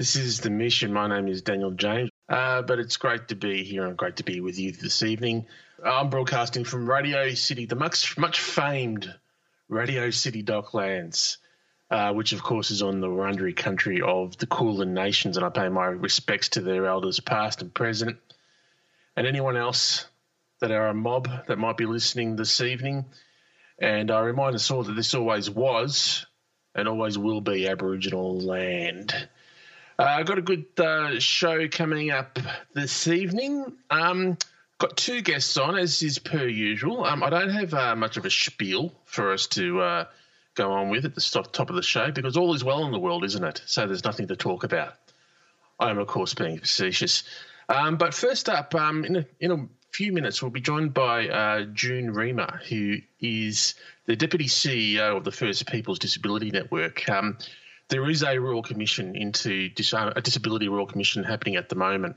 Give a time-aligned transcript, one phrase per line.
[0.00, 0.94] This is the mission.
[0.94, 4.24] My name is Daniel James, uh, but it's great to be here and great to
[4.24, 5.44] be with you this evening.
[5.84, 9.14] I'm broadcasting from Radio City, the much much famed
[9.68, 11.36] Radio City Docklands,
[11.90, 15.50] uh, which of course is on the Wurundjeri country of the Kulin Nations, and I
[15.50, 18.16] pay my respects to their elders, past and present,
[19.18, 20.06] and anyone else
[20.60, 23.04] that are a mob that might be listening this evening.
[23.78, 26.24] And I remind us all that this always was
[26.74, 29.28] and always will be Aboriginal land.
[30.00, 32.38] Uh, I've got a good uh, show coming up
[32.72, 33.70] this evening.
[33.90, 34.38] Um,
[34.78, 37.04] got two guests on, as is per usual.
[37.04, 40.06] Um, I don't have uh, much of a spiel for us to
[40.54, 42.98] go on with at the top of the show because all is well in the
[42.98, 43.60] world, isn't it?
[43.66, 44.94] So there's nothing to talk about.
[45.78, 47.22] I am, of course, being facetious.
[47.68, 51.28] Um, but first up, um, in, a, in a few minutes, we'll be joined by
[51.28, 53.74] uh, June Riemer, who is
[54.06, 57.06] the Deputy CEO of the First Peoples Disability Network.
[57.10, 57.36] Um,
[57.90, 61.74] there is a Royal Commission into dis- uh, a Disability Royal Commission happening at the
[61.74, 62.16] moment,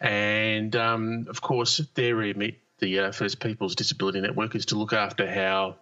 [0.00, 4.92] and um, of course, their remit, the uh, First Peoples Disability Network, is to look
[4.92, 5.76] after how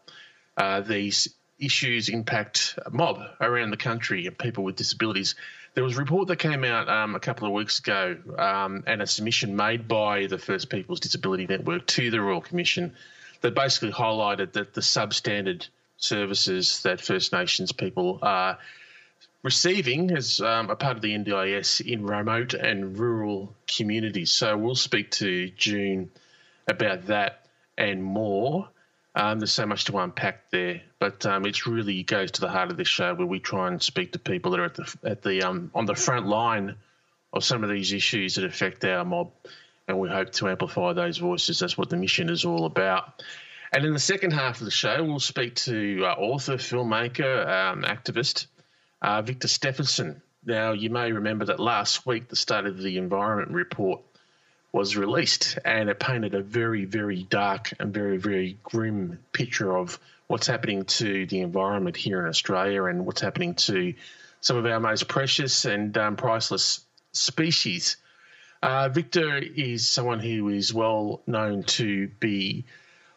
[0.56, 5.34] uh, these issues impact mob around the country and people with disabilities.
[5.74, 9.00] There was a report that came out um, a couple of weeks ago um, and
[9.00, 12.94] a submission made by the First Peoples Disability Network to the Royal Commission
[13.42, 18.58] that basically highlighted that the substandard services that First Nations people are
[19.42, 24.30] receiving as um, a part of the NDIS in remote and rural communities.
[24.30, 26.10] So we'll speak to June
[26.68, 27.46] about that
[27.78, 28.68] and more.
[29.14, 32.70] Um, there's so much to unpack there, but um, it really goes to the heart
[32.70, 35.22] of this show where we try and speak to people that are at the at
[35.22, 36.76] the um, on the front line
[37.32, 39.32] of some of these issues that affect our mob,
[39.88, 41.58] and we hope to amplify those voices.
[41.58, 43.22] That's what the mission is all about.
[43.72, 47.82] And in the second half of the show, we'll speak to uh, author, filmmaker, um,
[47.82, 48.46] activist
[49.02, 50.20] uh, Victor Steffensen.
[50.44, 54.00] Now, you may remember that last week the State of the Environment report
[54.72, 59.98] was released, and it painted a very, very dark and very, very grim picture of
[60.28, 63.94] what's happening to the environment here in Australia and what's happening to
[64.40, 66.80] some of our most precious and um, priceless
[67.12, 67.96] species.
[68.62, 72.64] Uh, Victor is someone who is well known to be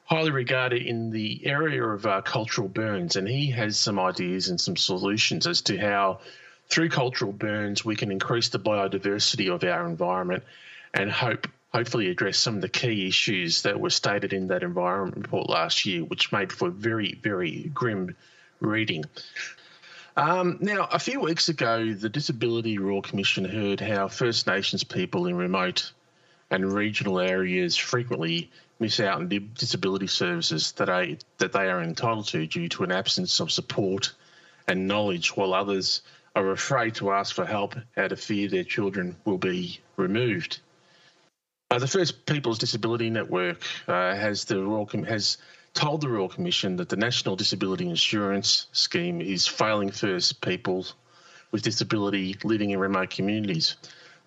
[0.05, 4.59] highly regarded in the area of uh, cultural burns, and he has some ideas and
[4.59, 6.19] some solutions as to how,
[6.69, 10.43] through cultural burns, we can increase the biodiversity of our environment
[10.93, 15.17] and hope hopefully address some of the key issues that were stated in that environment
[15.17, 18.15] report last year, which made for very, very grim
[18.59, 19.03] reading.
[20.15, 25.25] Um, now, a few weeks ago, the Disability Royal Commission heard how First Nations people
[25.25, 25.91] in remote
[26.51, 32.27] and regional areas frequently miss out on disability services that, I, that they are entitled
[32.29, 34.13] to due to an absence of support
[34.67, 36.01] and knowledge, while others
[36.35, 40.59] are afraid to ask for help out of fear their children will be removed.
[41.69, 45.37] Uh, the First Peoples Disability Network uh, has the Royal Com- has
[45.73, 50.85] told the Royal Commission that the National Disability Insurance Scheme is failing First People
[51.51, 53.75] with disability living in remote communities.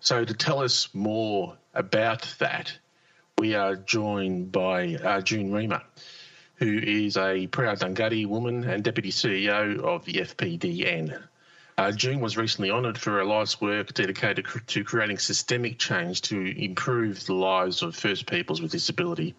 [0.01, 2.77] So, to tell us more about that,
[3.39, 5.83] we are joined by uh, June Riemer,
[6.55, 11.23] who is a proud Dunghutti woman and Deputy CEO of the FPDN.
[11.77, 16.41] Uh, June was recently honoured for her life's work dedicated to creating systemic change to
[16.41, 19.35] improve the lives of First Peoples with Disability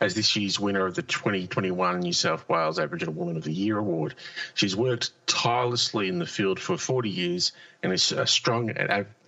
[0.00, 3.76] as this year's winner of the 2021 New South Wales Aboriginal Woman of the Year
[3.76, 4.14] Award.
[4.54, 7.52] She's worked tirelessly in the field for 40 years
[7.82, 8.70] and is a strong,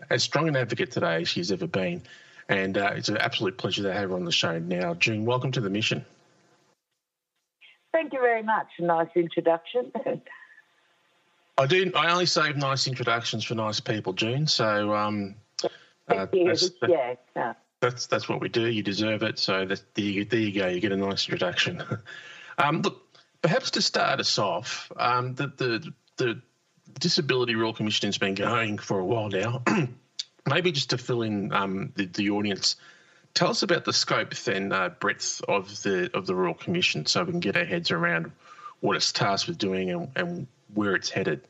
[0.09, 2.03] as strong an advocate today as she's ever been.
[2.51, 4.95] And uh, it's an absolute pleasure to have her on the show now.
[4.95, 6.05] June, welcome to the mission.
[7.93, 8.67] Thank you very much.
[8.81, 9.93] Nice introduction.
[11.57, 11.93] I do.
[11.95, 14.49] I only save nice introductions for nice people, June.
[14.49, 18.67] So, um, uh, that's, that, yeah, that's that's what we do.
[18.67, 19.39] You deserve it.
[19.39, 20.67] So that, there, you, there you go.
[20.67, 21.81] You get a nice introduction.
[22.59, 26.43] um, look, perhaps to start us off, um, the, the the
[26.99, 29.63] Disability Royal Commission has been going for a while now.
[30.49, 32.77] Maybe just to fill in um, the, the audience,
[33.35, 37.25] tell us about the scope and uh, breadth of the of the Royal Commission, so
[37.25, 38.33] we can get our heads around
[38.81, 41.43] what it's tasked with doing and, and, where it's headed.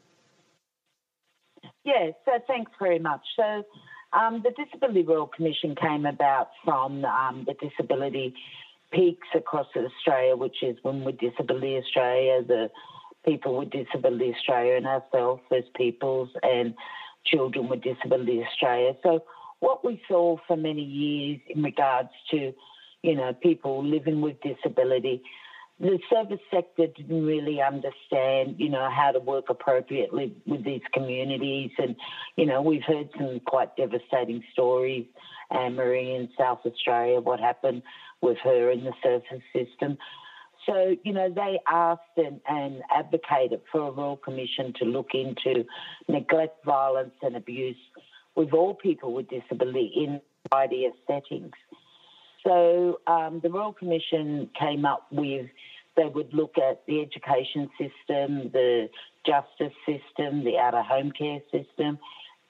[1.84, 3.20] Yeah, so thanks very much.
[3.37, 3.64] So
[4.12, 8.34] Um, the Disability Royal Commission came about from um, the disability
[8.92, 12.70] peaks across Australia, which is Women with Disability Australia, the
[13.25, 16.75] People with Disability Australia, and ourselves as Peoples and
[17.25, 18.93] Children with Disability Australia.
[19.02, 19.25] So,
[19.61, 22.52] what we saw for many years in regards to,
[23.02, 25.22] you know, people living with disability,
[25.81, 31.70] the service sector didn't really understand, you know, how to work appropriately with these communities.
[31.78, 31.96] And,
[32.37, 35.06] you know, we've heard some quite devastating stories.
[35.50, 37.82] Anne Marie in South Australia, what happened
[38.20, 39.96] with her in the service system.
[40.67, 45.65] So, you know, they asked and, and advocated for a Royal Commission to look into
[46.09, 47.77] neglect, violence, and abuse
[48.35, 51.53] with all people with disability in a variety of settings.
[52.47, 55.47] So um, the Royal Commission came up with
[55.97, 58.89] they would look at the education system, the
[59.27, 61.99] justice system, the out of home care system,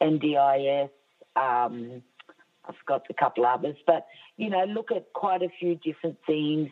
[0.00, 0.90] NDIS.
[1.36, 2.02] Um,
[2.64, 6.68] I forgot a couple others, but you know, look at quite a few different things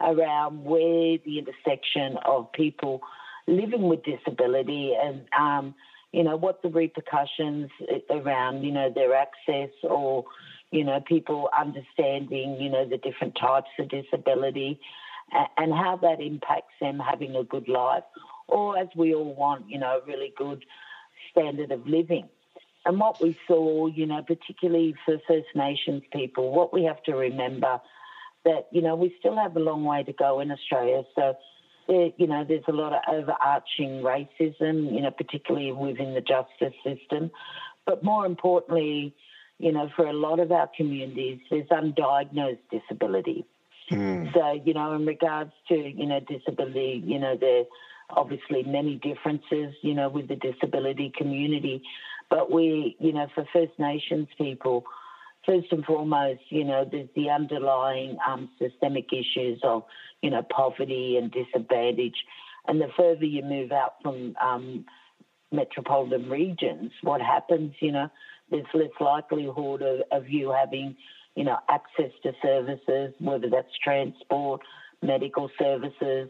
[0.00, 3.00] around where the intersection of people
[3.46, 5.74] living with disability and um,
[6.12, 7.70] you know what the repercussions
[8.10, 10.24] around you know their access or
[10.70, 14.80] you know people understanding you know the different types of disability
[15.56, 18.02] and how that impacts them having a good life,
[18.48, 20.64] or as we all want, you know, a really good
[21.30, 22.28] standard of living.
[22.84, 27.12] And what we saw, you know, particularly for First Nations people, what we have to
[27.12, 27.80] remember
[28.44, 31.02] that, you know, we still have a long way to go in Australia.
[31.14, 31.34] So,
[31.88, 36.74] there, you know, there's a lot of overarching racism, you know, particularly within the justice
[36.84, 37.30] system.
[37.86, 39.14] But more importantly,
[39.58, 43.44] you know, for a lot of our communities, there's undiagnosed disability.
[43.90, 44.32] Mm.
[44.32, 47.64] So, you know, in regards to, you know, disability, you know, there are
[48.10, 51.82] obviously many differences, you know, with the disability community.
[52.30, 54.84] But we, you know, for First Nations people,
[55.46, 59.84] first and foremost, you know, there's the underlying um, systemic issues of,
[60.22, 62.16] you know, poverty and disadvantage.
[62.66, 64.84] And the further you move out from um,
[65.50, 68.08] metropolitan regions, what happens, you know,
[68.50, 70.96] there's less likelihood of, of you having
[71.36, 74.60] you know, access to services, whether that's transport,
[75.02, 76.28] medical services,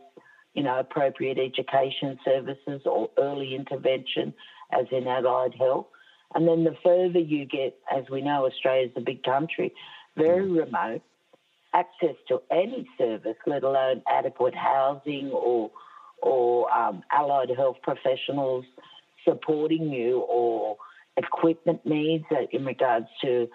[0.55, 4.35] you know, appropriate education services or early intervention,
[4.73, 5.87] as in allied health.
[6.35, 9.73] And then the further you get, as we know, Australia's a big country,
[10.17, 10.65] very mm.
[10.65, 11.03] remote,
[11.75, 15.71] access to any service, let alone adequate housing or
[16.23, 18.67] or um, allied health professionals
[19.25, 20.77] supporting you or
[21.17, 23.49] equipment needs in regards to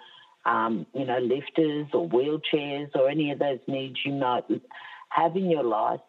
[0.46, 4.44] um, you know, lifters or wheelchairs or any of those needs you might
[5.10, 6.00] have in your life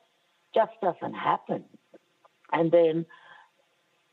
[0.54, 1.64] just doesn't happen.
[2.52, 3.06] And then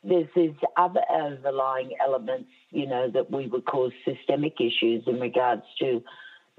[0.06, 5.62] there's these other overlying elements, you know, that we would call systemic issues in regards
[5.80, 6.02] to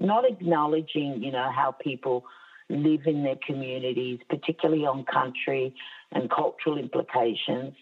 [0.00, 2.24] not acknowledging, you know, how people
[2.68, 5.74] live in their communities, particularly on country
[6.12, 7.74] and cultural implications.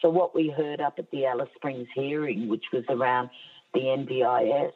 [0.00, 3.30] So what we heard up at the Alice Springs hearing, which was around
[3.74, 4.72] the NDIS,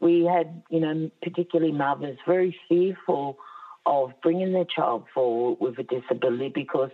[0.00, 3.38] we had, you know, particularly mothers very fearful
[3.86, 6.90] of bringing their child forward with a disability because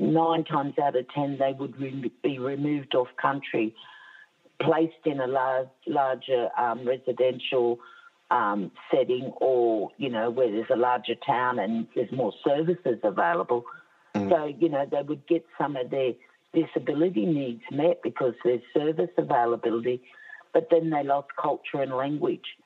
[0.00, 3.74] nine times out of ten they would re- be removed off country,
[4.60, 7.78] placed in a large, larger um, residential
[8.30, 13.64] um, setting or, you know, where there's a larger town and there's more services available.
[14.14, 14.30] Mm.
[14.30, 16.12] So, you know, they would get some of their
[16.52, 20.02] disability needs met because there's service availability
[20.52, 22.56] but then they lost culture and language.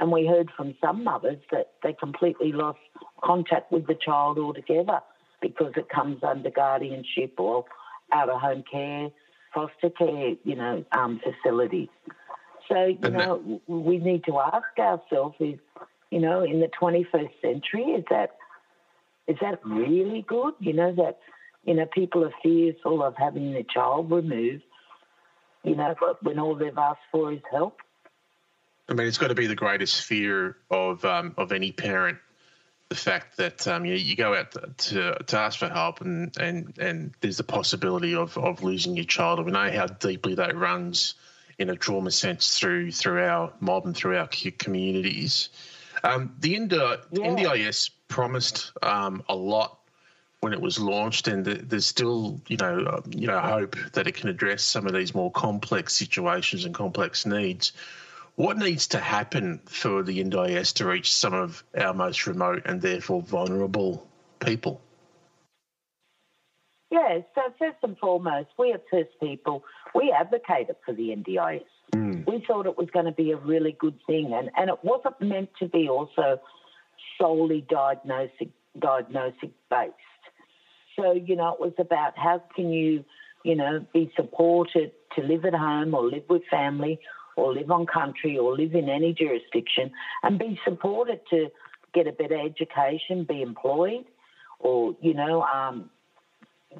[0.00, 2.78] And we heard from some mothers that they completely lost
[3.22, 5.00] contact with the child altogether
[5.40, 7.64] because it comes under guardianship or
[8.12, 9.08] out of home care,
[9.54, 11.88] foster care, you know, um, facilities.
[12.68, 15.58] So, you and know, that- we need to ask ourselves is,
[16.10, 18.36] you know, in the 21st century, is that
[19.26, 20.54] is that really good?
[20.58, 21.18] You know, that,
[21.64, 24.62] you know, people are fearful of having their child removed
[25.64, 27.80] you know, when all they've asked for is help.
[28.88, 32.18] I mean, it's got to be the greatest fear of um, of any parent.
[32.88, 36.34] The fact that um, you, you go out to, to, to ask for help and,
[36.38, 39.44] and, and there's the possibility of, of losing your child.
[39.44, 41.14] We know how deeply that runs
[41.58, 45.50] in a trauma sense through through our mob and through our communities.
[46.04, 47.26] Um, the NDIS yeah.
[47.26, 49.78] NDIS promised um, a lot
[50.40, 54.14] when it was launched, and there's still, you know, uh, you know, hope that it
[54.14, 57.72] can address some of these more complex situations and complex needs.
[58.38, 62.80] What needs to happen for the NDIS to reach some of our most remote and
[62.80, 64.06] therefore vulnerable
[64.38, 64.80] people?
[66.88, 71.64] Yeah, so first and foremost, we are First People, we advocated for the NDIS.
[71.92, 72.26] Mm.
[72.28, 74.32] we thought it was going to be a really good thing.
[74.32, 76.40] And, and it wasn't meant to be also
[77.20, 79.94] solely diagnostic, diagnostic based.
[80.94, 83.04] So, you know, it was about how can you,
[83.44, 87.00] you know, be supported to live at home or live with family
[87.38, 89.92] or live on country or live in any jurisdiction
[90.24, 91.48] and be supported to
[91.94, 94.04] get a better education, be employed,
[94.58, 95.88] or you know, um,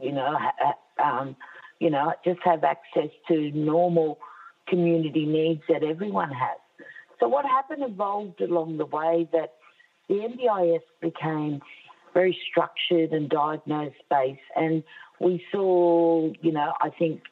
[0.02, 0.36] you know,
[1.02, 1.36] um,
[1.78, 4.18] you know, just have access to normal
[4.66, 6.58] community needs that everyone has.
[7.20, 9.54] So what happened evolved along the way that
[10.08, 11.60] the NDIS became
[12.14, 14.82] very structured and diagnosed based, and
[15.20, 17.22] we saw, you know, I think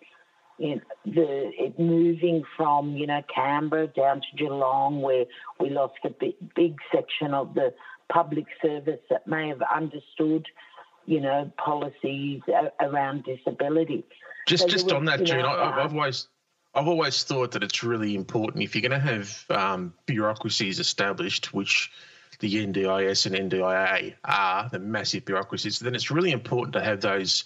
[0.58, 5.24] you know, the it moving from you know Canberra down to Geelong, where
[5.60, 7.74] we lost a big, big section of the
[8.08, 10.46] public service that may have understood,
[11.06, 12.40] you know, policies
[12.80, 14.04] around disability.
[14.46, 16.28] Just so just was, on that, June, know, I, I've always
[16.74, 21.54] I've always thought that it's really important if you're going to have um, bureaucracies established,
[21.54, 21.90] which
[22.40, 27.44] the NDIS and NDIA are, the massive bureaucracies, then it's really important to have those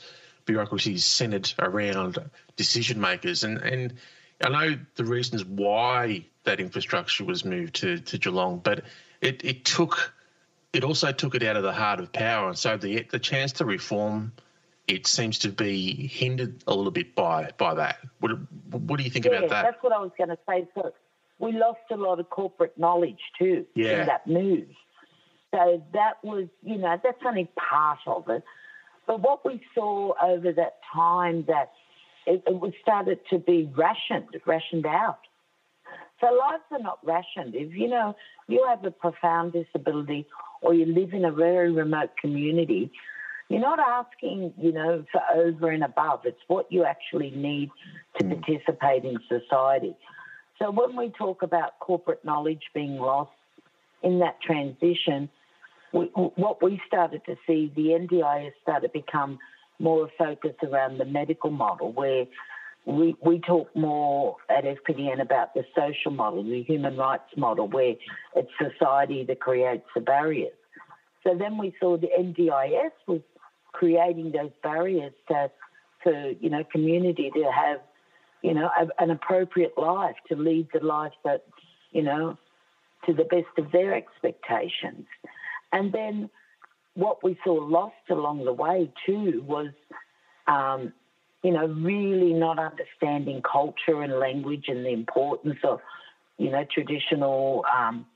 [0.51, 2.19] bureaucracies centered around
[2.57, 3.45] decision makers.
[3.45, 3.95] And, and
[4.43, 8.83] I know the reasons why that infrastructure was moved to, to Geelong, but
[9.21, 10.13] it, it took
[10.73, 12.49] it also took it out of the heart of power.
[12.49, 14.33] And so the the chance to reform
[14.89, 17.99] it seems to be hindered a little bit by by that.
[18.19, 18.33] What,
[18.71, 19.63] what do you think yeah, about that?
[19.63, 20.69] That's what I was going to say.
[20.75, 20.93] So
[21.39, 24.01] we lost a lot of corporate knowledge too yeah.
[24.01, 24.69] in that move.
[25.53, 28.45] So that was, you know, that's only part of it.
[29.11, 31.73] But what we saw over that time that
[32.29, 35.19] it, it was started to be rationed, rationed out.
[36.21, 37.57] So lives are not rationed.
[37.57, 38.15] If you know
[38.47, 40.29] you have a profound disability
[40.63, 42.93] or you live in a very remote community,
[43.49, 46.21] you're not asking, you know, for over and above.
[46.25, 47.71] It's what you actually need
[48.21, 48.41] to mm.
[48.41, 49.97] participate in society.
[50.61, 53.33] So when we talk about corporate knowledge being lost
[54.05, 55.29] in that transition,
[55.93, 59.39] what we started to see, the NDIS started to become
[59.79, 62.27] more a focus around the medical model, where
[62.87, 67.95] we, we talk more at FPDN about the social model, the human rights model, where
[68.37, 70.53] it's society that creates the barriers.
[71.25, 73.21] So then we saw the NDIS was
[73.73, 75.51] creating those barriers to,
[76.03, 77.81] for you know community to have
[78.43, 81.45] you know a, an appropriate life, to lead the life that
[81.93, 82.39] you know
[83.07, 85.07] to the best of their expectations.
[85.73, 86.31] And then
[86.95, 89.69] what we saw lost along the way too was,
[90.47, 90.93] um,
[91.43, 95.81] you know, really not understanding culture and language and the importance of,
[96.39, 98.07] you know, traditional um,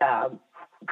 [0.00, 0.28] uh,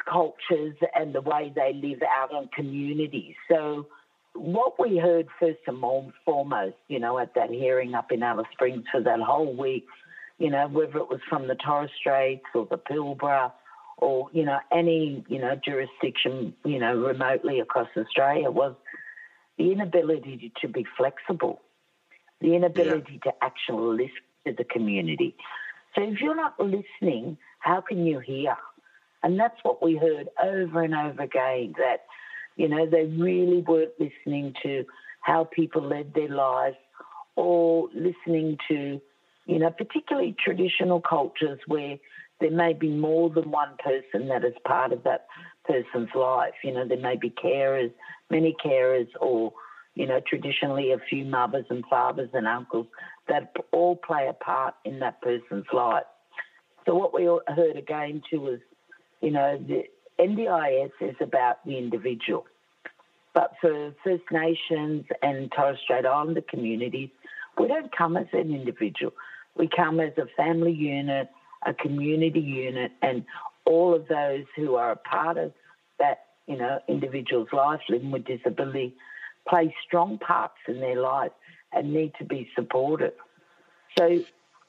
[0.09, 3.35] cultures and the way they live out on communities.
[3.49, 3.87] So,
[4.35, 5.79] what we heard first and
[6.25, 9.85] foremost, you know, at that hearing up in Alice Springs for that whole week,
[10.39, 13.51] you know, whether it was from the Torres Straits or the Pilbara
[13.97, 18.75] or you know any you know jurisdiction you know remotely across Australia was
[19.57, 21.61] the inability to be flexible,
[22.41, 23.31] the inability yeah.
[23.31, 25.35] to actually listen to the community.
[25.95, 28.57] So if you're not listening, how can you hear?
[29.21, 32.05] And that's what we heard over and over again that
[32.55, 34.85] you know they really weren't listening to
[35.21, 36.75] how people led their lives
[37.35, 38.99] or listening to
[39.45, 41.97] you know particularly traditional cultures where
[42.43, 45.27] there may be more than one person that is part of that
[45.65, 46.53] person's life.
[46.61, 47.91] You know, there may be carers,
[48.29, 49.53] many carers, or,
[49.95, 52.87] you know, traditionally a few mothers and fathers and uncles
[53.29, 56.03] that all play a part in that person's life.
[56.85, 58.59] So, what we heard again too was,
[59.21, 59.83] you know, the
[60.19, 62.45] NDIS is about the individual.
[63.33, 67.09] But for First Nations and Torres Strait Islander communities,
[67.57, 69.13] we don't come as an individual.
[69.55, 71.29] We come as a family unit,
[71.65, 73.25] a community unit, and
[73.65, 75.53] all of those who are a part of
[75.99, 78.95] that, you know, individual's life living with disability
[79.47, 81.31] play strong parts in their life
[81.71, 83.13] and need to be supported.
[83.97, 84.23] So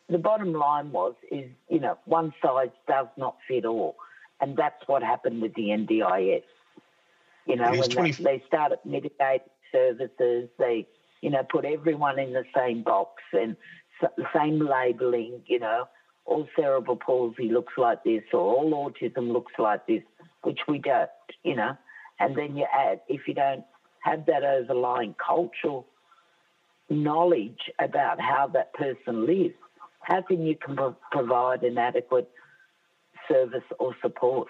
[0.09, 3.97] the bottom line was is, you know, one size does not fit all.
[4.41, 6.43] And that's what happened with the NDIS.
[7.47, 8.13] You know, when 20...
[8.13, 10.87] they, they started mitigating services, they,
[11.21, 13.57] you know, put everyone in the same box and
[14.01, 15.89] the same labelling, you know,
[16.26, 20.02] all cerebral palsy looks like this or all autism looks like this,
[20.43, 21.11] which we don't,
[21.43, 21.76] you know.
[22.19, 23.64] And then you add, if you don't
[24.00, 25.87] have that overlying cultural
[26.88, 29.54] knowledge about how that person lives,
[30.00, 30.57] how can you
[31.11, 32.31] provide an adequate
[33.28, 34.49] service or support?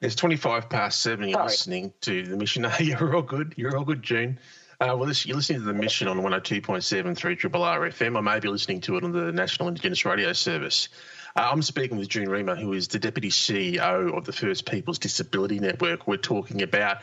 [0.00, 1.28] It's 25 past seven.
[1.28, 1.46] You're Sorry.
[1.46, 2.66] listening to the mission.
[2.80, 3.54] you're all good.
[3.56, 4.38] You're all good, June.
[4.80, 8.18] Uh, well, this, you're listening to the mission on 102.7 through Triple R FM.
[8.18, 10.88] I may be listening to it on the National Indigenous Radio Service.
[11.36, 14.98] Uh, I'm speaking with June Riemer, who is the Deputy CEO of the First Peoples
[14.98, 16.08] Disability Network.
[16.08, 16.98] We're talking about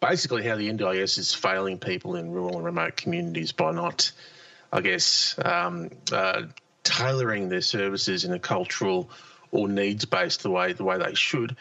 [0.00, 4.10] basically how the NDIS is failing people in rural and remote communities by not,
[4.72, 6.42] I guess, um, uh,
[6.82, 9.10] tailoring their services in a cultural
[9.52, 11.56] or needs based the way the way they should.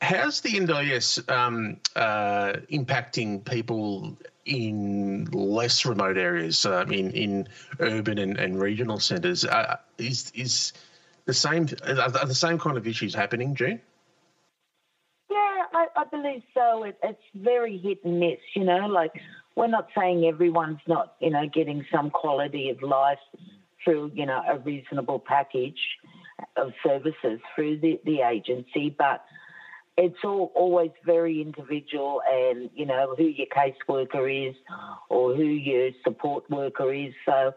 [0.00, 7.48] How's the NDIS um, uh, impacting people in less remote areas, uh, in in
[7.80, 9.44] urban and, and regional centres?
[9.44, 10.72] Uh, is is
[11.24, 13.80] the same are the same kind of issues happening, June?
[15.28, 16.84] Yeah, I, I believe so.
[16.84, 18.38] It, it's very hit and miss.
[18.54, 19.12] You know, like
[19.56, 23.18] we're not saying everyone's not you know getting some quality of life
[23.84, 25.80] through you know a reasonable package
[26.56, 29.24] of services through the, the agency, but
[29.98, 34.54] it's all always very individual and you know who your caseworker is
[35.10, 37.12] or who your support worker is.
[37.26, 37.52] So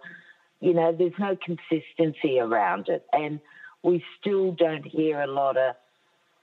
[0.60, 3.05] you know there's no consistency around it.
[3.13, 3.39] And
[3.83, 5.75] we still don't hear a lot of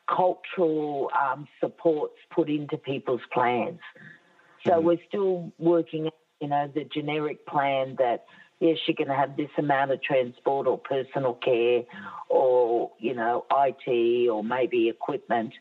[0.09, 3.81] cultural um, supports put into people's plans.
[4.65, 4.87] So mm-hmm.
[4.87, 8.25] we're still working you know the generic plan that
[8.61, 11.83] yes, you're going to have this amount of transport or personal care
[12.29, 15.53] or, you know, IT or maybe equipment,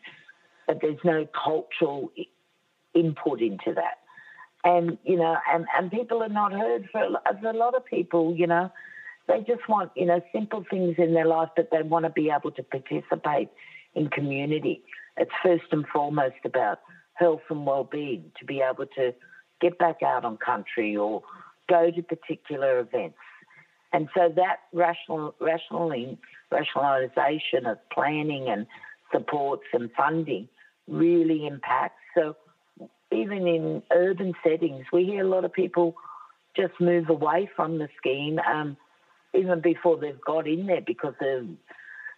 [0.68, 2.12] but there's no cultural
[2.94, 3.98] input into that.
[4.64, 7.08] And, you know, and, and people are not heard for,
[7.40, 8.70] for a lot of people, you know,
[9.26, 12.30] they just want, you know, simple things in their life, but they want to be
[12.30, 13.48] able to participate
[13.94, 14.82] in community.
[15.16, 16.80] It's first and foremost about
[17.14, 19.14] health and well-being, to be able to
[19.60, 21.22] get back out on country or
[21.68, 23.18] go to particular events.
[23.92, 26.18] And so that rational, rationaling,
[26.52, 28.66] rationalisation of planning and
[29.12, 30.48] supports and funding
[30.88, 32.00] really impacts.
[32.14, 32.36] So
[33.12, 35.94] even in urban settings, we hear a lot of people
[36.56, 38.76] just move away from the scheme um,
[39.34, 41.46] even before they've got in there because of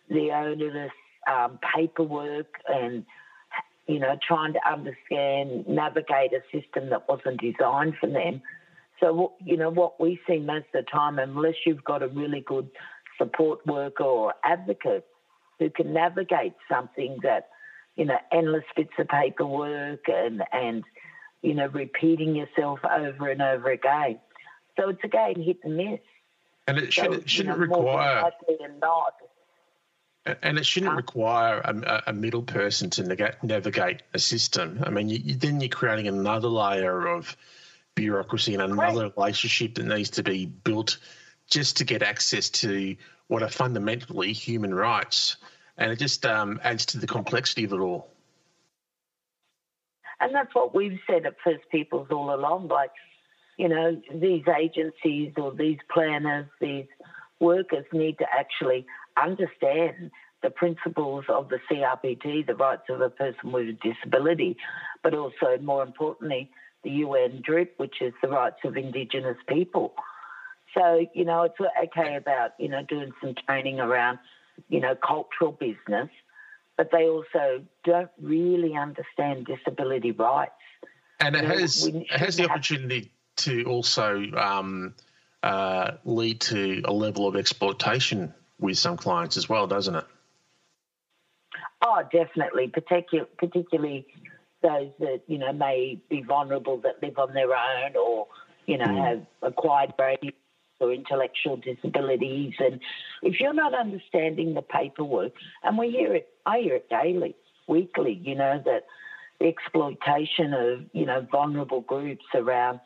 [0.09, 0.93] the onerous
[1.31, 3.05] um, paperwork and
[3.87, 8.41] you know trying to understand navigate a system that wasn't designed for them
[9.01, 12.41] so, you know, what we see most of the time, unless you've got a really
[12.47, 12.71] good
[13.17, 15.07] support worker or advocate
[15.59, 17.49] who can navigate something that,
[17.97, 20.85] you know, endless bits of paperwork and, and
[21.43, 24.19] you know, repeating yourself over and over again.
[24.79, 26.01] So it's again hit and miss.
[26.67, 28.31] And it should, so, shouldn't you know, require.
[28.81, 29.15] Not,
[30.43, 34.83] and it shouldn't require a, a, middle person to navigate a system.
[34.85, 37.37] I mean, you, then you're creating another layer of
[37.95, 39.17] bureaucracy and another right.
[39.17, 40.99] relationship that needs to be built
[41.49, 42.97] just to get access to
[43.29, 45.37] what are fundamentally human rights.
[45.81, 48.07] And it just um, adds to the complexity of it all.
[50.21, 52.69] And that's what we've said at First Peoples all along.
[52.69, 52.91] Like,
[53.57, 56.85] you know, these agencies or these planners, these
[57.41, 58.87] workers need to actually
[59.21, 60.11] understand
[60.43, 64.59] the principles of the CRPD, the rights of a person with a disability,
[65.03, 66.51] but also, more importantly,
[66.85, 69.95] the UNDRIP, which is the rights of Indigenous people.
[70.75, 74.19] So, you know, it's okay about, you know, doing some training around,
[74.69, 76.09] you know, cultural business,
[76.77, 80.53] but they also don't really understand disability rights.
[81.21, 84.95] And it you know, has, it has the opportunity to also um,
[85.43, 90.05] uh, lead to a level of exploitation with some clients as well, doesn't it?
[91.83, 94.07] Oh, definitely, particularly, particularly
[94.63, 98.27] those that you know may be vulnerable that live on their own or
[98.67, 99.05] you know mm.
[99.05, 100.33] have acquired brain
[100.81, 102.81] or intellectual disabilities and
[103.23, 108.21] if you're not understanding the paperwork and we hear it I hear it daily weekly
[108.25, 108.85] you know that
[109.39, 112.81] the exploitation of you know vulnerable groups around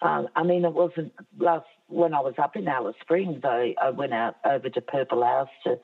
[0.00, 3.90] um, I mean it wasn't last when I was up in Alice Springs I, I
[3.90, 5.78] went out over to Purple House to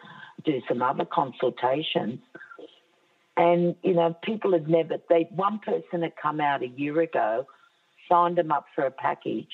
[0.44, 2.20] do some other consultations
[3.38, 7.46] and, you know, people had never, they, one person had come out a year ago,
[8.09, 9.46] signed them up for a package.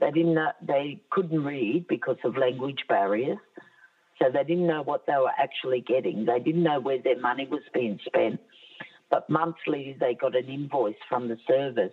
[0.00, 3.38] They didn't know, they couldn't read because of language barriers.
[4.18, 6.26] So they didn't know what they were actually getting.
[6.26, 8.40] They didn't know where their money was being spent.
[9.10, 11.92] But monthly they got an invoice from the service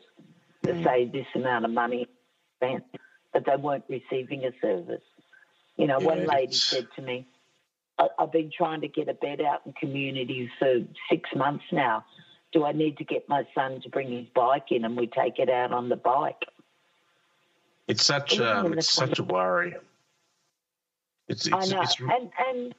[0.64, 0.84] to mm.
[0.84, 2.08] say this amount of money
[2.58, 2.84] spent,
[3.34, 5.02] but they weren't receiving a service.
[5.78, 7.26] You know, yeah, one lady said to me,
[8.20, 12.06] I've been trying to get a bed out in communities for six months now.
[12.54, 15.40] Do I need to get my son to bring his bike in and we take
[15.40, 16.44] it out on the bike?
[17.88, 19.76] It's such um, it's such a worry.
[21.28, 22.00] It's, it's, I know, it's...
[22.00, 22.76] and and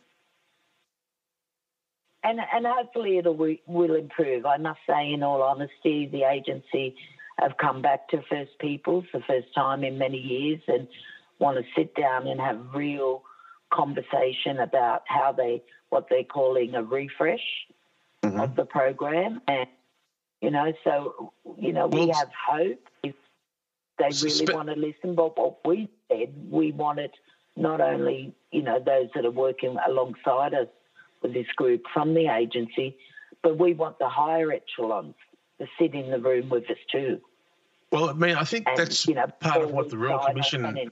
[2.25, 4.44] and and hopefully it'll will improve.
[4.47, 6.94] I must say, in all honesty, the agency
[7.38, 10.88] have come back to First Peoples for the first time in many years and
[11.38, 13.23] want to sit down and have real
[13.73, 17.66] conversation about how they what they're calling a refresh
[18.23, 18.40] mm-hmm.
[18.40, 19.68] of the program and
[20.40, 23.14] you know so you know we have hope if
[23.98, 27.11] they really want to listen but what we said we wanted
[27.56, 30.68] not only you know those that are working alongside us
[31.22, 32.96] with this group from the agency
[33.42, 35.14] but we want the higher echelons
[35.58, 37.20] to sit in the room with us too
[37.90, 40.90] well, I mean, I think and, that's you know, part of what the Royal Commission.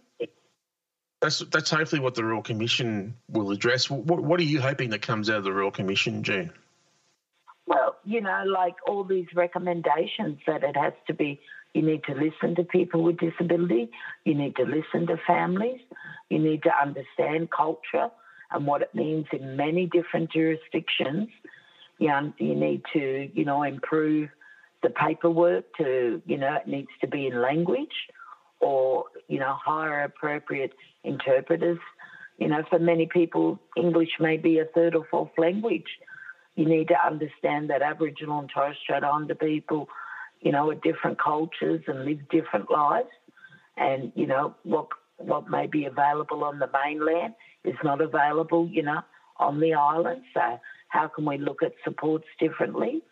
[1.20, 3.90] That's that's hopefully what the Royal Commission will address.
[3.90, 6.52] What what are you hoping that comes out of the Royal Commission, June?
[7.66, 11.40] Well, you know, like all these recommendations that it has to be.
[11.76, 13.90] You need to listen to people with disability.
[14.24, 15.78] You need to listen to families.
[16.30, 18.08] You need to understand culture
[18.50, 21.28] and what it means in many different jurisdictions.
[21.98, 24.30] You, know, you need to, you know, improve
[24.82, 28.08] the paperwork to, you know, it needs to be in language
[28.58, 30.72] or, you know, hire appropriate
[31.04, 31.78] interpreters.
[32.38, 35.98] You know, for many people, English may be a third or fourth language.
[36.54, 39.90] You need to understand that Aboriginal and Torres Strait Islander people,
[40.40, 43.09] you know, are different cultures and live different lives.
[43.77, 48.83] And, you know, what what may be available on the mainland is not available, you
[48.83, 49.01] know,
[49.38, 50.22] on the island.
[50.35, 53.03] So how can we look at supports differently?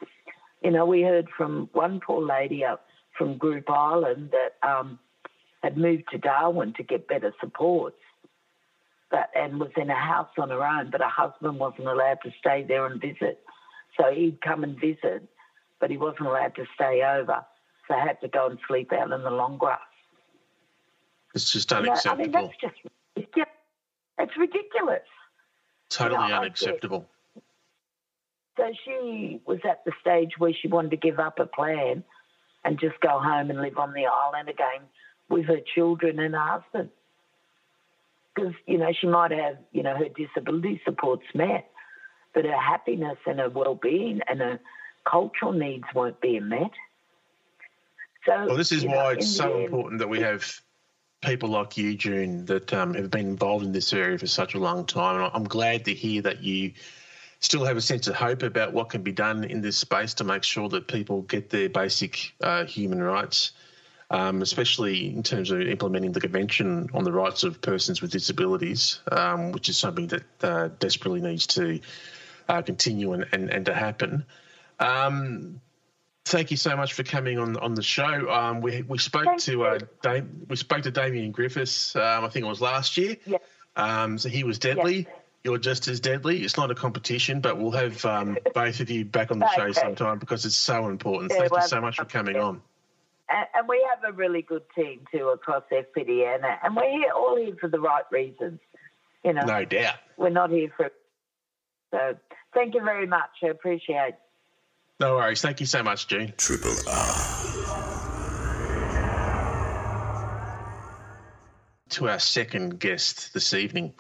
[0.63, 4.99] You know, we heard from one poor lady up from Groote Eylandt that um,
[5.63, 7.99] had moved to Darwin to get better supports,
[9.11, 12.31] but and was in a house on her own, but her husband wasn't allowed to
[12.39, 13.41] stay there and visit.
[13.99, 15.29] So he'd come and visit,
[15.81, 17.45] but he wasn't allowed to stay over.
[17.89, 19.81] So I had to go and sleep out in the long grass.
[21.35, 22.25] It's just unacceptable.
[22.25, 23.45] You know, I mean, that's just
[24.19, 25.03] it's ridiculous.
[25.91, 27.09] Totally you know, unacceptable.
[28.57, 32.05] So she was at the stage where she wanted to give up a plan
[32.65, 34.87] and just go home and live on the island again
[35.29, 36.91] with her children and her husband.
[38.35, 41.69] Because, you know, she might have, you know, her disability supports met,
[42.33, 44.61] but her happiness and her well-being and her
[45.09, 46.71] cultural needs won't be met.
[48.27, 50.61] So, well, this is why know, it's so end, important that we have
[51.23, 54.59] people like you, June, that um, have been involved in this area for such a
[54.59, 55.21] long time.
[55.21, 56.73] And I'm glad to hear that you
[57.41, 60.25] still have a sense of hope about what can be done in this space to
[60.25, 63.53] make sure that people get their basic uh, human rights,
[64.11, 69.01] um, especially in terms of implementing the Convention on the Rights of Persons with Disabilities,
[69.13, 71.81] um, which is something that uh, desperately needs to
[72.49, 74.25] uh, continue and, and, and, to happen.
[74.85, 75.61] Um,
[76.25, 78.31] thank you so much for coming on on the show.
[78.31, 81.97] Um, we we spoke thank to uh, Dame, we spoke to Damian Griffis.
[81.97, 83.17] Um, I think it was last year.
[83.77, 85.07] Um, so he was deadly.
[85.09, 86.43] Yeah you're just as deadly.
[86.43, 89.71] It's not a competition, but we'll have um, both of you back on the show
[89.73, 91.31] sometime because it's so important.
[91.33, 92.63] Yeah, Thank well, you so much for coming on.
[93.29, 97.57] And, we have a really good team too across FPDN, and we're here, all here
[97.59, 98.61] for the right reasons.
[99.25, 99.97] You know, no doubt.
[100.17, 100.91] We're not here for.
[101.91, 102.17] So,
[102.53, 103.31] thank you very much.
[103.43, 104.15] I appreciate.
[105.01, 105.43] No worries.
[105.43, 106.33] Thank you so much, June.
[106.37, 107.15] Triple R.
[111.91, 113.95] To our second guest this evening.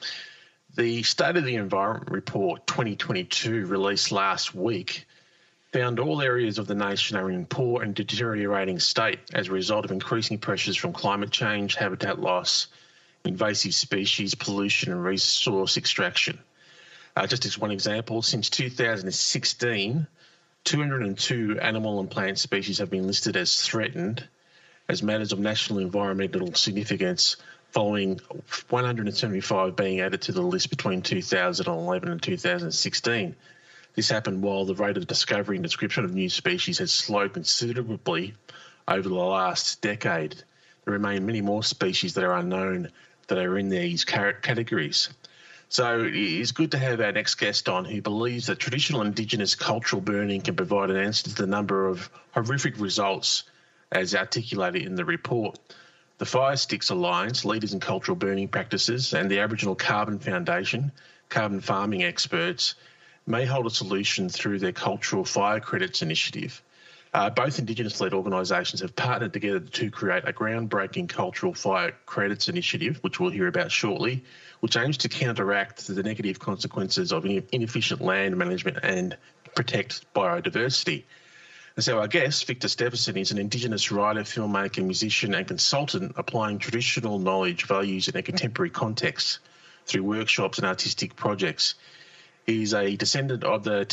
[0.77, 5.07] The State of the Environment Report 2022, released last week,
[5.73, 9.85] found all areas of the nation are in poor and deteriorating state as a result
[9.85, 12.69] of increasing pressures from climate change, habitat loss,
[13.25, 16.39] invasive species, pollution, and resource extraction.
[17.17, 20.07] Uh, just as one example, since 2016,
[20.65, 24.27] 202 animal and plant species have been listed as threatened
[24.89, 27.37] as matters of national environmental significance
[27.71, 28.21] following
[28.71, 33.37] 175 being added to the list between 2011 and 2016.
[33.95, 38.35] This happened while the rate of discovery and description of new species has slowed considerably
[38.89, 40.35] over the last decade.
[40.85, 42.91] There remain many more species that are unknown
[43.27, 45.09] that are in these categories.
[45.69, 50.01] So it's good to have our next guest on who believes that traditional Indigenous cultural
[50.01, 53.45] burning can provide an answer to the number of horrific results
[53.91, 55.59] as articulated in the report.
[56.19, 60.93] The Firesticks Alliance, Leaders in Cultural Burning Practices, and the Aboriginal Carbon Foundation,
[61.29, 62.77] carbon farming experts,
[63.27, 66.63] may hold a solution through their Cultural Fire Credits initiative.
[67.15, 72.49] Uh, both Indigenous led organisations have partnered together to create a groundbreaking Cultural Fire Credits
[72.49, 74.25] initiative, which we'll hear about shortly,
[74.59, 79.17] which aims to counteract the negative consequences of inefficient land management and
[79.55, 81.05] protect biodiversity.
[81.77, 86.59] And so our guest, Victor Steffensen, is an Indigenous writer, filmmaker, musician, and consultant applying
[86.59, 89.39] traditional knowledge, values, in a contemporary context
[89.87, 91.77] through workshops and artistic projects.
[92.45, 93.85] He's a descendant of the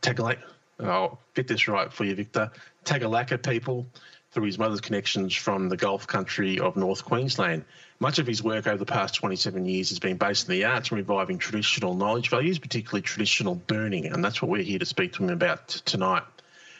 [0.00, 0.44] Tagalaka,
[0.82, 2.50] I'll get this right for you, Victor,
[2.84, 3.86] Tagalaka people
[4.30, 7.64] through his mother's connections from the Gulf country of North Queensland.
[7.98, 10.90] Much of his work over the past 27 years has been based in the arts
[10.90, 15.12] and reviving traditional knowledge values, particularly traditional burning, and that's what we're here to speak
[15.14, 16.22] to him about tonight.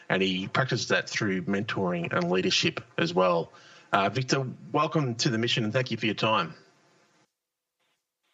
[0.08, 3.52] And he practices that through mentoring and leadership as well.
[3.92, 6.54] Uh, Victor, welcome to the mission and thank you for your time.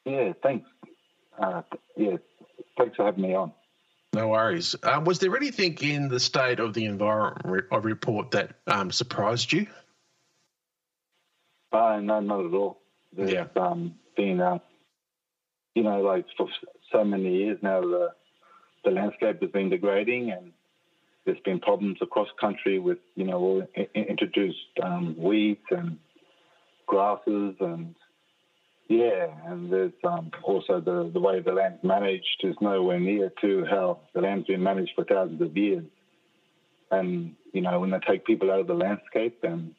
[0.05, 0.68] Yeah, thanks.
[1.38, 1.62] Uh,
[1.96, 2.16] yeah,
[2.79, 3.52] thanks for having me on.
[4.16, 4.74] No worries.
[4.83, 9.52] Um, was there anything in the state of the environment re- report that um, surprised
[9.52, 9.66] you?
[11.70, 12.79] Uh, no, not at all.
[13.14, 13.46] There's yeah.
[13.57, 14.59] um, been, uh,
[15.74, 16.48] you know, like for
[16.90, 18.09] so many years now, the
[18.85, 20.52] the landscape has been degrading, and
[21.26, 25.98] there's been problems across country with, you know, all introduced um, weeds and
[26.87, 27.94] grasses and
[28.88, 33.64] yeah, and there's um, also the, the way the land's managed is nowhere near to
[33.68, 35.85] how the land's been managed for thousands of years.
[36.92, 39.75] And, you know, when they take people out of the landscape and,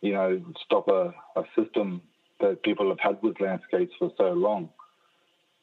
[0.00, 2.00] you know, stop a, a system
[2.40, 4.70] that people have had with landscapes for so long,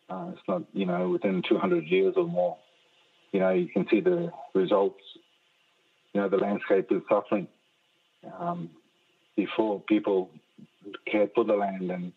[0.09, 2.57] uh, it's not, you know, within 200 years or more,
[3.31, 5.01] you know, you can see the results.
[6.13, 7.47] You know, the landscape is suffering.
[8.39, 8.69] Um,
[9.35, 10.29] before people
[11.11, 12.13] cared for the land and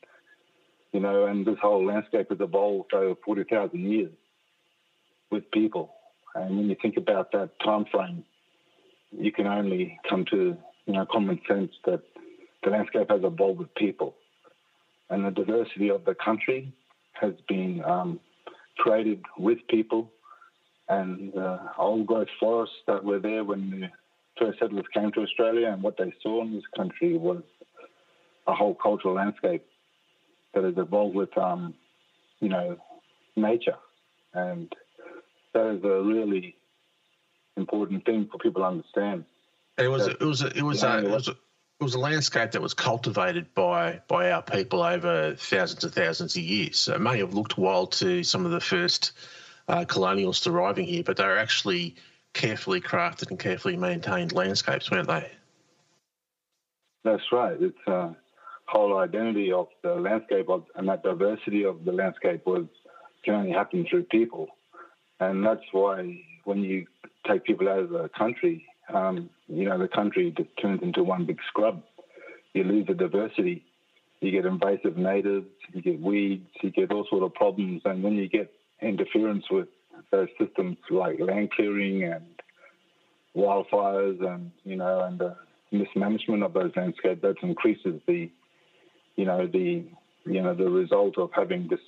[0.93, 4.13] you know, and this whole landscape has evolved over 40,000 years
[5.31, 5.93] with people.
[6.35, 8.25] And when you think about that time frame,
[9.13, 12.03] you can only come to, you know, common sense that
[12.63, 14.15] the landscape has evolved with people.
[15.11, 16.73] And the diversity of the country
[17.13, 18.21] has been um,
[18.79, 20.11] created with people.
[20.89, 23.89] And uh, old growth forests that were there when the
[24.39, 27.43] first settlers came to Australia and what they saw in this country was
[28.47, 29.65] a whole cultural landscape
[30.55, 31.75] that has evolved with, um,
[32.41, 32.77] you know,
[33.37, 33.77] nature,
[34.35, 34.73] and
[35.55, 36.57] that is a really
[37.57, 39.25] important thing for people to understand.
[39.77, 42.53] It was it was a, it was a, it was a, it was a landscape
[42.53, 46.79] that was cultivated by by our people over thousands and thousands of years.
[46.79, 49.13] So it may have looked wild to some of the first
[49.69, 51.97] uh, colonials arriving here, but they were actually
[52.33, 55.31] carefully crafted and carefully maintained landscapes, weren't they?
[57.05, 57.57] That's right.
[57.61, 58.13] It's uh,
[58.69, 62.67] whole identity of the landscape of, and that diversity of the landscape was
[63.25, 64.49] can only happen through people.
[65.21, 66.87] And that's why when you
[67.27, 71.39] take people out of the country, um, you know, the country turns into one big
[71.49, 71.83] scrub.
[72.55, 73.65] You lose the diversity.
[74.21, 77.83] You get invasive natives, you get weeds, you get all sort of problems.
[77.85, 78.53] And when you get
[78.83, 79.69] interference with
[80.11, 82.25] those systems like land clearing and
[83.37, 85.37] wildfires and, you know, and the
[85.71, 88.29] mismanagement of those landscapes, that increases the
[89.19, 89.85] you know, the
[90.25, 91.81] you know the result of having this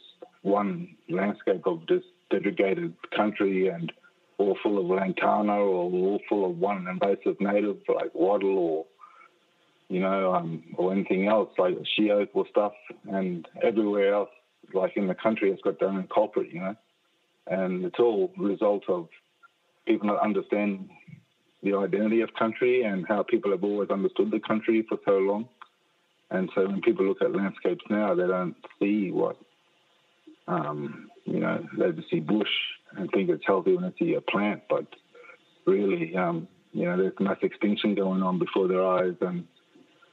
[0.43, 3.93] one landscape of this degraded country and
[4.39, 8.87] all full of lantana or all full of one invasive native like wattle or
[9.89, 12.73] you know, um, or anything else like she oak or stuff,
[13.11, 14.31] and everywhere else,
[14.73, 16.77] like in the country, it's got their own culprit, you know,
[17.49, 19.09] and it's all result of
[19.87, 20.89] people not understand
[21.65, 25.49] the identity of country and how people have always understood the country for so long.
[26.31, 29.37] And so when people look at landscapes now, they don't see what,
[30.47, 32.49] um, you know, they just see bush
[32.97, 34.63] and think it's healthy when they see a plant.
[34.69, 34.87] But
[35.67, 39.45] really, um, you know, there's mass extinction going on before their eyes, and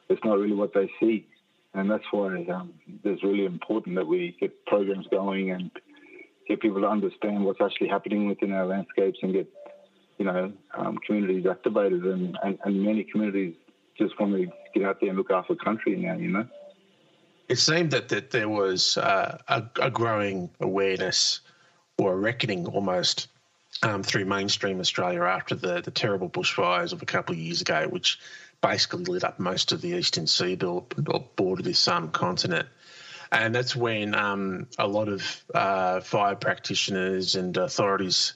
[0.10, 1.28] it's not really what they see.
[1.74, 5.70] And that's why um, it's really important that we get programs going and
[6.48, 9.48] get people to understand what's actually happening within our landscapes and get,
[10.18, 12.04] you know, um, communities activated.
[12.06, 13.54] And, and, and many communities
[13.98, 16.48] just want to get out there and look after country now, you know.
[17.50, 21.40] It seemed that, that there was uh, a, a, growing awareness
[21.98, 23.28] or a reckoning almost
[23.84, 27.88] um, through mainstream Australia after the, the terrible bushfires of a couple of years ago,
[27.90, 28.20] which
[28.62, 32.68] basically lit up most of the eastern seaboard or of this um, continent.
[33.32, 38.34] And that's when um, a lot of uh, fire practitioners and authorities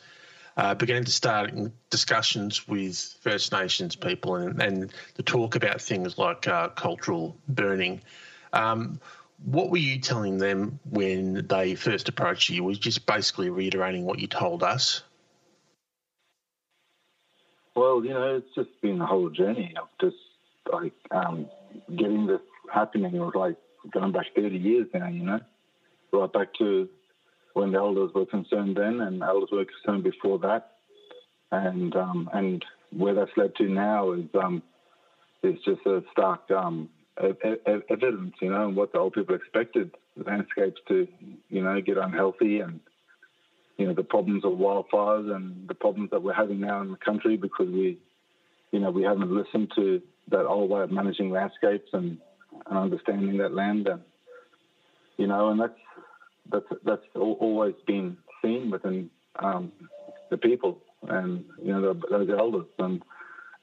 [0.57, 1.51] uh, began to start
[1.89, 8.01] discussions with First Nations people and, and to talk about things like uh, cultural burning.
[8.53, 8.99] Um,
[9.45, 12.63] what were you telling them when they first approached you?
[12.63, 15.03] Was just basically reiterating what you told us?
[17.75, 20.17] Well, you know, it's just been a whole journey of just
[20.71, 21.47] like um,
[21.95, 23.15] getting this happening.
[23.15, 23.55] It was like
[23.91, 25.39] going back 30 years now, you know,
[26.11, 26.89] right back to
[27.53, 30.71] when the elders were concerned then, and elders were concerned before that,
[31.51, 32.63] and um, and
[32.95, 34.63] where that's led to now is um,
[35.43, 39.91] is just a stark um, evidence, you know, and what the old people expected
[40.25, 41.07] landscapes to,
[41.49, 42.79] you know, get unhealthy and
[43.77, 46.97] you know the problems of wildfires and the problems that we're having now in the
[46.97, 47.97] country because we,
[48.71, 52.17] you know, we haven't listened to that old way of managing landscapes and,
[52.67, 54.01] and understanding that land, and
[55.17, 55.73] you know, and that's
[56.49, 59.71] that's that's always been seen within um,
[60.29, 63.01] the people and you know those elders and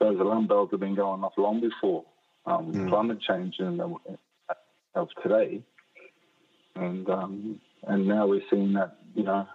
[0.00, 2.04] those alarm bells have been going off long before
[2.46, 2.88] um, mm.
[2.88, 3.80] climate change and
[4.94, 5.62] of today,
[6.74, 9.46] and um, and now we're seeing that you know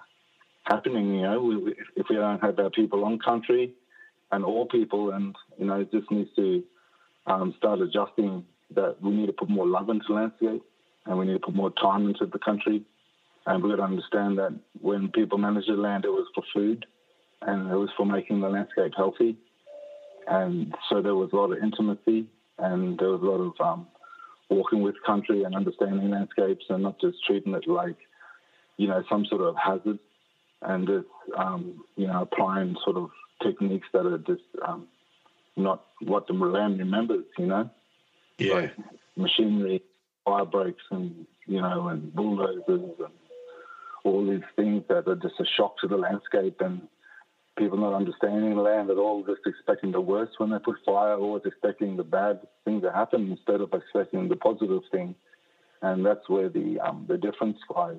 [0.64, 1.16] happening.
[1.16, 3.74] You know, we, if we don't have our people on country
[4.32, 6.64] and all people, and you know, it just needs to
[7.28, 8.46] um, start adjusting.
[8.76, 10.64] That we need to put more love into landscape,
[11.06, 12.84] and we need to put more time into the country.
[13.46, 16.86] And we've got to understand that when people manage the land, it was for food,
[17.42, 19.38] and it was for making the landscape healthy.
[20.28, 22.28] And so there was a lot of intimacy,
[22.58, 23.88] and there was a lot of um,
[24.50, 27.98] walking with country and understanding landscapes, and not just treating it like,
[28.78, 30.00] you know, some sort of hazard,
[30.62, 33.10] and just um, you know applying sort of
[33.42, 34.88] techniques that are just um,
[35.58, 37.70] not what the land remembers, you know.
[38.38, 38.54] Yeah.
[38.54, 38.74] Like
[39.16, 39.84] machinery,
[40.26, 42.64] fire breaks, and you know, and bulldozers,
[43.00, 43.14] and
[44.04, 46.82] all these things that are just a shock to the landscape, and
[47.58, 51.16] people not understanding the land at all, just expecting the worst when they put fire,
[51.16, 55.16] always expecting the bad thing to happen instead of expecting the positive thing.
[55.82, 57.98] And that's where the um, the difference lies,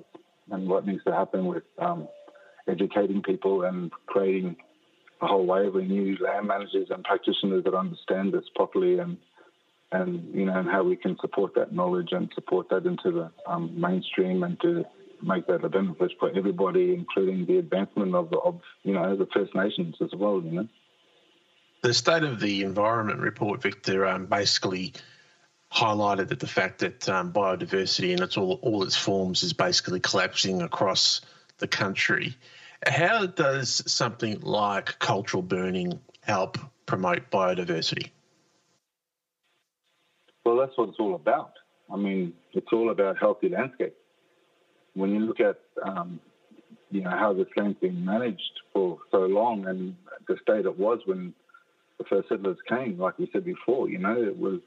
[0.51, 2.07] and what needs to happen with um,
[2.67, 4.55] educating people and creating
[5.21, 9.17] a whole wave of new land managers and practitioners that understand this properly and
[9.91, 13.31] and you know and how we can support that knowledge and support that into the
[13.47, 14.83] um, mainstream and to
[15.21, 19.55] make that a benefit for everybody, including the advancement of, of you know the First
[19.55, 20.41] Nations as well.
[20.41, 20.67] You know,
[21.81, 24.93] the state of the environment report, Victor, um, basically
[25.71, 29.99] highlighted that the fact that um, biodiversity in its all all its forms is basically
[29.99, 31.21] collapsing across
[31.57, 32.35] the country.
[32.85, 38.09] How does something like cultural burning help promote biodiversity?
[40.43, 41.53] Well, that's what it's all about.
[41.91, 43.95] I mean, it's all about healthy landscapes
[44.95, 46.19] when you look at um,
[46.91, 48.41] you know how this land's been managed
[48.73, 49.95] for so long and
[50.27, 51.33] the state it was when
[51.97, 54.59] the first settlers came, like we said before, you know, it was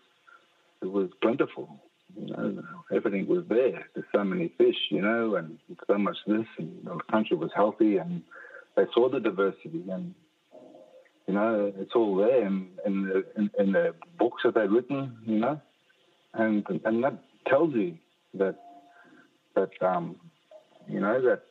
[0.83, 1.69] it was plentiful.
[2.17, 2.63] You know,
[2.95, 3.87] everything was there.
[3.95, 7.99] There's so many fish, you know, and so much this, and the country was healthy,
[7.99, 8.23] and
[8.77, 10.15] they saw the diversity, and
[11.27, 15.19] you know, it's all there in in the, in, in the books that they've written,
[15.27, 15.61] you know,
[16.35, 17.97] and and that tells you
[18.35, 18.57] that
[19.59, 20.17] that um,
[20.89, 21.43] you know that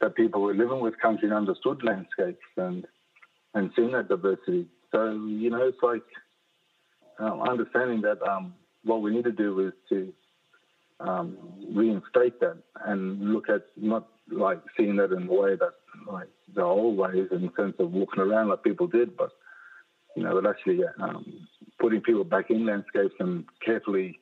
[0.00, 2.86] that people were living with country and understood landscapes and
[3.54, 4.66] and seeing that diversity.
[4.92, 6.02] So you know, it's like
[7.18, 8.54] um, understanding that um,
[8.84, 10.12] what we need to do is to
[11.00, 11.36] um,
[11.74, 15.74] reinstate that and look at not like seeing that in the way that
[16.10, 19.30] like the old ways in the sense of walking around like people did, but
[20.16, 21.46] you know, but actually um,
[21.78, 24.18] putting people back in landscapes and carefully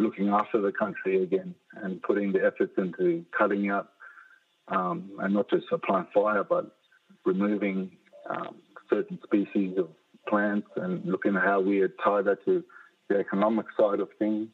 [0.00, 3.90] looking after the country again and putting the efforts into cutting out
[4.68, 6.76] um, and not just applying fire, but
[7.24, 7.90] removing
[8.28, 8.56] um,
[8.88, 9.88] certain species of
[10.28, 12.62] plants and looking at how we tie that to
[13.08, 14.48] the economic side of things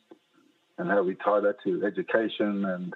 [0.78, 2.94] and how we tie that to education and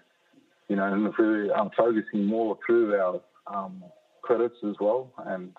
[0.69, 3.83] you know and if we focusing more through our um,
[4.23, 5.53] credits as well and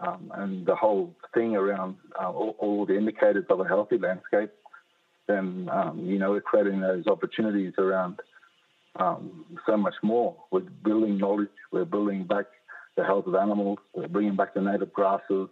[0.00, 4.50] um, and the whole thing around uh, all, all, the indicators of a healthy landscape
[5.28, 8.20] then um, you know we're creating those opportunities around
[8.96, 10.36] um, so much more.
[10.50, 11.48] We're building knowledge.
[11.70, 12.46] We're building back
[12.96, 13.78] the health of animals.
[13.94, 15.48] We're bringing back the native grasses,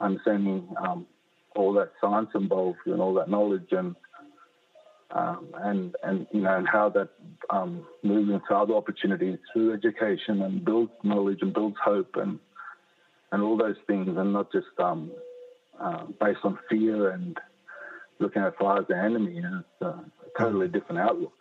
[0.00, 1.06] understanding um,
[1.54, 3.94] all that science involved and all that knowledge and
[5.10, 7.08] um, and and you know and how that
[7.50, 12.38] um, moves into other opportunities through education and builds knowledge and builds hope and
[13.30, 15.10] and all those things and not just um,
[15.80, 17.38] uh, based on fear and
[18.18, 19.34] looking at fire as the enemy.
[19.34, 20.04] You know, it's a
[20.38, 21.32] totally different outlook.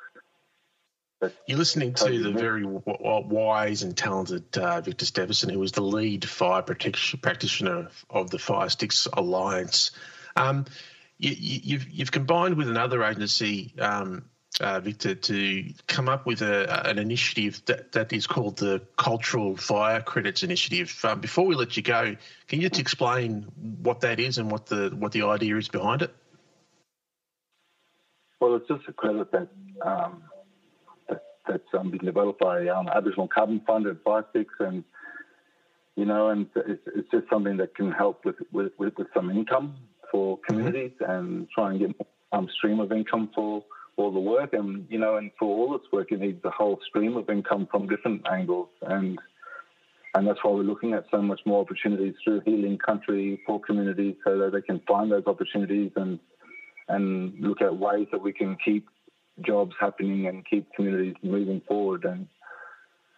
[1.48, 6.28] You're listening to the very wise and talented uh, Victor Steffensen, who was the lead
[6.28, 9.92] fire protection practitioner of the Firesticks Alliance.
[10.36, 10.66] Um,
[11.20, 14.26] you, have you've, you've combined with another agency, um,
[14.60, 19.56] uh, Victor, to come up with a, an initiative that, that is called the Cultural
[19.56, 20.94] Fire Credits Initiative.
[21.04, 22.16] Um, before we let you go,
[22.48, 23.44] can you just explain
[23.82, 26.14] what that is and what the what the idea is behind it?
[28.44, 29.48] Well, it's just a credit that,
[29.86, 30.22] um,
[31.08, 34.26] that that's um, been developed by um, Aboriginal Carbon Fund and Fire
[34.60, 34.84] and
[35.96, 39.30] you know, and it's, it's just something that can help with with, with, with some
[39.30, 39.78] income
[40.12, 40.46] for mm-hmm.
[40.46, 41.10] communities mm-hmm.
[41.10, 43.64] and try and get um stream of income for
[43.96, 46.82] all the work, and you know, and for all this work, it needs a whole
[46.86, 49.20] stream of income from different angles, and
[50.16, 54.16] and that's why we're looking at so much more opportunities through healing country for communities
[54.26, 56.20] so that they can find those opportunities and
[56.90, 58.88] and look at ways that we can keep
[59.42, 62.28] jobs happening and keep communities moving forward and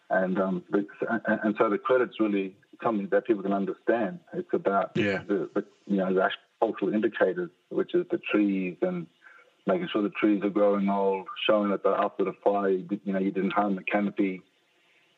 [0.09, 4.19] and um, and so the credit's really something that people can understand.
[4.33, 5.23] It's about yeah.
[5.27, 9.07] the, the you know the cultural indicators, which is the trees and
[9.67, 13.31] making sure the trees are growing old, showing that after the fire, you know, you
[13.31, 14.41] didn't harm the canopy,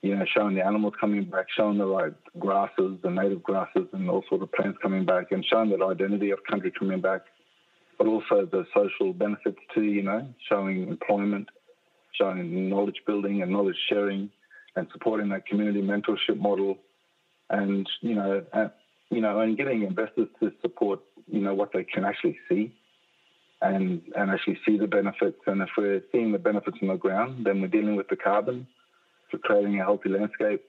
[0.01, 4.09] you know, showing the animals coming back, showing the right grasses, the native grasses, and
[4.09, 7.21] all sort of plants coming back, and showing that identity of country coming back,
[7.97, 11.47] but also the social benefits too, you know, showing employment,
[12.19, 14.29] showing knowledge building and knowledge sharing,
[14.75, 16.77] and supporting that community mentorship model,
[17.49, 18.67] and you know, uh,
[19.09, 22.73] you know, and getting investors to support, you know, what they can actually see
[23.61, 25.39] and and actually see the benefits.
[25.47, 28.67] And if we're seeing the benefits on the ground, then we're dealing with the carbon
[29.31, 30.63] for creating a healthy landscape.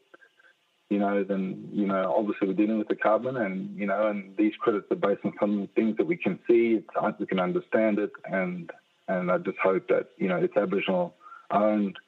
[0.91, 4.35] You know, then you know obviously we're dealing with the carbon, and you know, and
[4.37, 6.83] these credits are based on some things that we can see,
[7.19, 8.71] we can understand it, and
[9.07, 11.15] and I just hope that you know it's Aboriginal
[11.51, 11.99] owned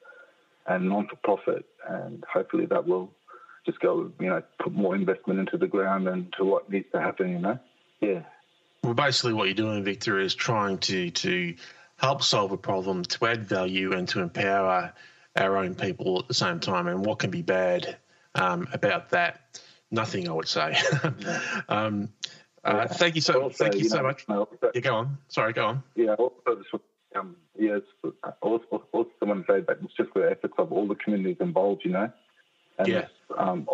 [0.65, 3.11] and non for profit, and hopefully that will
[3.65, 6.99] just go, you know, put more investment into the ground and to what needs to
[6.99, 7.29] happen.
[7.29, 7.59] You know,
[7.99, 8.21] yeah.
[8.83, 11.55] Well, basically, what you're doing, Victor, is trying to to
[11.97, 14.93] help solve a problem, to add value, and to empower
[15.35, 16.87] our own people at the same time.
[16.87, 17.97] And what can be bad
[18.35, 19.61] um, about that?
[19.91, 20.77] Nothing, I would say.
[21.69, 22.09] um,
[22.63, 23.43] uh, thank you so.
[23.43, 24.25] Also, thank you, you so know, much.
[24.29, 25.17] Also, yeah, go on.
[25.27, 25.83] Sorry, go on.
[25.95, 26.13] Yeah.
[26.13, 26.63] Also,
[27.15, 27.81] um, yes.
[28.41, 31.81] Also, also, to say that it's just the efforts of all the communities involved.
[31.83, 32.11] You know.
[32.77, 33.07] And yeah.
[33.37, 33.67] Um,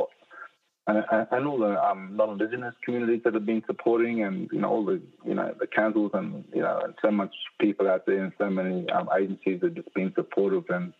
[0.88, 4.86] and, and all the um, non-indigenous communities that have been supporting, and you know all
[4.86, 8.32] the you know the councils and you know and so much people out there and
[8.38, 10.94] so many um, agencies that have just been supportive, and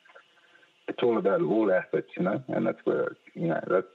[0.88, 3.88] it's all about all efforts, you know, and that's where you know that's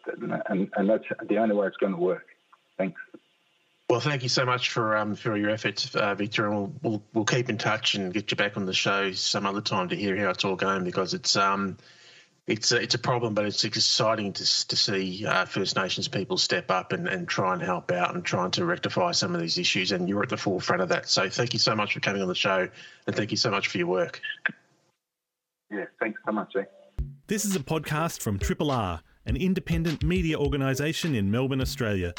[0.48, 2.26] and and that's the only way it's going to work.
[2.78, 3.00] Thanks.
[3.88, 7.02] Well, thank you so much for um, for your efforts, uh, Victor, and we'll, we'll,
[7.12, 9.96] we'll keep in touch and get you back on the show some other time to
[9.96, 11.76] hear how it's all going because it's um
[12.46, 16.36] it's a, it's a problem, but it's exciting to, to see uh, First Nations people
[16.36, 19.58] step up and, and try and help out and trying to rectify some of these
[19.58, 19.92] issues.
[19.92, 21.08] And you're at the forefront of that.
[21.08, 22.68] So thank you so much for coming on the show,
[23.06, 24.20] and thank you so much for your work.
[25.70, 26.56] Yeah, thanks so much.
[26.56, 26.64] Eh?
[27.32, 32.12] This is a podcast from Triple R, an independent media organisation in Melbourne, Australia.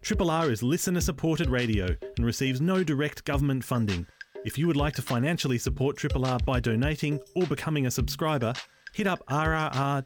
[0.00, 4.06] Triple R is listener supported radio and receives no direct government funding.
[4.44, 8.52] If you would like to financially support Triple R by donating or becoming a subscriber,
[8.92, 10.04] hit up rrr.org.au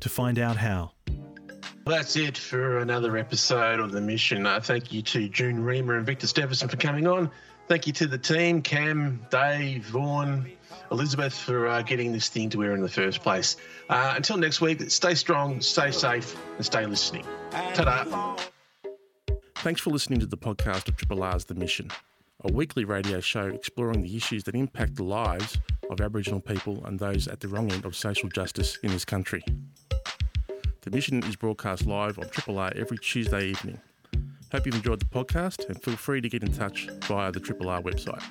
[0.00, 0.92] to find out how.
[1.84, 4.46] That's it for another episode of The Mission.
[4.46, 7.30] Uh, thank you to June Riemer and Victor Steffensen for coming on.
[7.68, 10.50] Thank you to the team, Cam, Dave, Vaughan,
[10.90, 13.56] Elizabeth, for uh, getting this thing to air in the first place.
[13.88, 17.24] Uh, until next week, stay strong, stay safe, and stay listening.
[17.50, 18.36] Ta da!
[19.56, 21.90] Thanks for listening to the podcast of Triple R's The Mission,
[22.44, 25.58] a weekly radio show exploring the issues that impact the lives
[25.90, 29.44] of Aboriginal people and those at the wrong end of social justice in this country.
[30.82, 33.78] The mission is broadcast live on Triple R every Tuesday evening.
[34.50, 37.68] Hope you've enjoyed the podcast and feel free to get in touch via the Triple
[37.68, 38.22] R website.